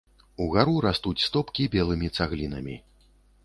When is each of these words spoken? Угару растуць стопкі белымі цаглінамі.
Угару 0.45 0.73
растуць 0.85 1.25
стопкі 1.27 1.69
белымі 1.77 2.13
цаглінамі. 2.21 2.75